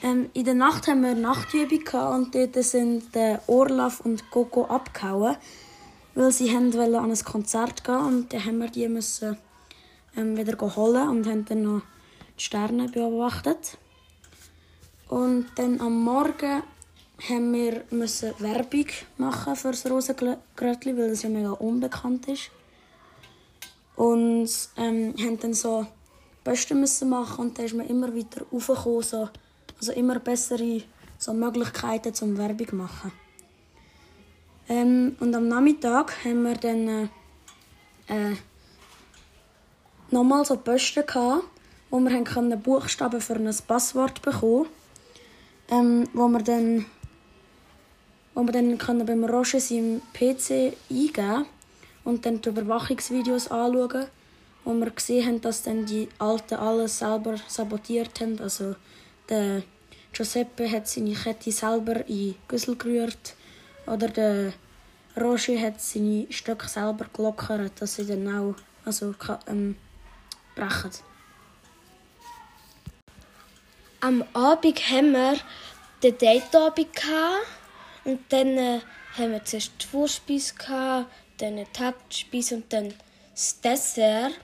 Ähm, 0.00 0.30
in 0.32 0.44
der 0.44 0.54
Nacht 0.54 0.86
haben 0.86 1.02
wir 1.02 1.14
Nachtübung 1.14 1.82
gehabt 1.84 2.14
und 2.14 2.34
dort 2.34 2.64
sind 2.64 3.14
der 3.14 3.42
Orlaf 3.48 4.00
und 4.00 4.30
Coco 4.30 4.64
abgehauen, 4.66 5.36
weil 6.14 6.30
sie 6.30 6.54
an 6.54 6.72
ein 6.72 7.24
Konzert 7.24 7.82
gehen 7.82 7.96
und 7.96 8.32
dann 8.32 8.44
haben 8.44 8.58
wir 8.58 8.68
die 8.68 8.88
müssen, 8.88 9.36
ähm, 10.16 10.36
wieder 10.36 10.56
holen 10.76 11.08
und 11.08 11.26
haben 11.26 11.44
dann 11.44 11.62
noch 11.62 11.82
die 12.38 12.44
Sterne 12.44 12.88
beobachtet. 12.88 13.76
Und 15.08 15.46
dann 15.56 15.80
am 15.80 16.04
Morgen 16.04 16.62
haben 17.28 17.52
wir 17.52 17.82
müssen 17.90 18.32
Werbung 18.38 18.86
machen 19.16 19.56
für 19.56 19.70
das 19.70 19.90
Rosengrötli, 19.90 20.96
weil 20.96 21.10
es 21.10 21.22
ja 21.22 21.28
mega 21.28 21.50
unbekannt 21.50 22.28
ist. 22.28 22.50
Und 23.96 24.48
ähm, 24.76 25.14
haben 25.18 25.40
dann 25.40 25.54
so 25.54 25.86
Beste 26.44 26.76
müssen 26.76 27.08
machen 27.08 27.46
und 27.46 27.58
dann 27.58 27.66
ist 27.66 27.74
man 27.74 27.88
immer 27.88 28.14
weiter 28.14 28.46
raufgekommen, 28.52 29.02
so, 29.02 29.28
also 29.78 29.92
immer 29.92 30.18
bessere 30.18 30.82
so 31.18 31.32
Möglichkeiten 31.32 32.14
zum 32.14 32.36
Werbung 32.36 32.76
machen. 32.76 33.12
Ähm, 34.68 35.16
und 35.20 35.34
am 35.34 35.48
Nachmittag 35.48 36.24
haben 36.24 36.42
wir 36.42 36.54
dann 36.54 36.88
äh, 36.88 37.08
äh, 38.08 38.36
nochmal 40.10 40.44
so 40.44 40.56
Posten 40.56 41.06
gehabt, 41.06 41.44
wo 41.90 41.98
wir 42.00 42.10
haben 42.10 42.62
Buchstaben 42.62 43.20
für 43.20 43.36
ein 43.36 43.54
Passwort 43.66 44.20
bekommen, 44.20 44.66
ähm, 45.70 46.08
wo 46.12 46.28
wir 46.28 46.42
dann 46.42 46.86
wo 48.34 48.44
wir 48.44 48.52
dann 48.52 48.78
können 48.78 49.04
beim 49.04 49.24
Roger 49.24 49.58
seinem 49.58 50.00
PC 50.12 50.76
eingeben 50.88 51.46
und 52.04 52.24
dann 52.24 52.40
die 52.40 52.50
Überwachungsvideos 52.50 53.48
anschauen, 53.50 54.06
wo 54.64 54.74
wir 54.74 54.90
gesehen 54.90 55.26
haben, 55.26 55.40
dass 55.40 55.64
dann 55.64 55.86
die 55.86 56.08
Alten 56.20 56.54
alles 56.54 57.00
selber 57.00 57.34
sabotiert 57.48 58.20
haben. 58.20 58.38
Also 58.38 58.76
der 59.28 59.64
Giuseppe 60.12 60.70
hat 60.70 60.88
seine 60.88 61.14
Kette 61.14 61.52
selber 61.52 62.06
in 62.08 62.34
Güssel 62.48 62.76
gerührt 62.76 63.34
oder 63.86 64.08
der 64.08 64.52
Roger 65.16 65.60
hat 65.60 65.80
seine 65.80 66.26
Stöcke 66.30 66.68
selber 66.68 67.06
gelockert, 67.12 67.72
dass 67.80 67.96
sie 67.96 68.06
dann 68.06 68.28
auch 68.28 68.54
also, 68.84 69.14
ähm, 69.46 69.76
brechen. 70.54 70.90
Am 74.00 74.24
Abend 74.32 74.78
haben 74.90 75.12
wir 75.12 75.36
den 76.02 76.18
Date-Abend 76.18 76.88
und 78.04 78.20
dann 78.28 78.56
äh, 78.56 78.80
haben 79.16 79.32
wir 79.32 79.44
zuerst 79.44 79.72
die 79.82 79.86
Vorspeise, 79.86 80.54
dann 81.38 81.56
die 81.56 81.80
Hauptspeise 81.80 82.56
und 82.56 82.72
dann 82.72 82.94
das 83.32 83.60
Dessert. 83.60 84.34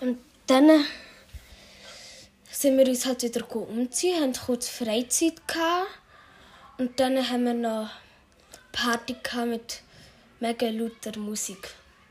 Und 0.00 0.18
dann 0.46 0.84
sind 2.62 2.78
wir 2.78 2.86
uns 2.86 3.06
halt 3.06 3.24
wieder 3.24 3.56
umziehen, 3.56 4.22
haben 4.22 4.32
kurz 4.34 4.68
Freizeit 4.68 5.48
gehabt. 5.48 5.88
Und 6.78 7.00
dann 7.00 7.28
haben 7.28 7.44
wir 7.44 7.54
noch 7.54 7.90
Party 8.70 9.16
mit 9.46 9.82
mega 10.38 10.68
lauter 10.68 11.18
Musik. 11.18 11.74